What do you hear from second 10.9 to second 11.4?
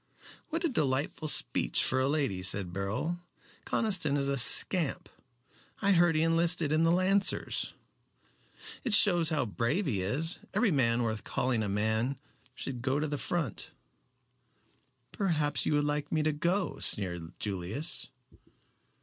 worth